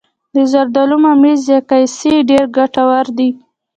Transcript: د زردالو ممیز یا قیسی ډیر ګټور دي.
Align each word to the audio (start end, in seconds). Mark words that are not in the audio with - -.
د 0.35 0.37
زردالو 0.51 0.95
ممیز 1.05 1.41
یا 1.53 1.59
قیسی 1.69 2.13
ډیر 2.29 2.43
ګټور 2.57 3.05
دي. 3.17 3.29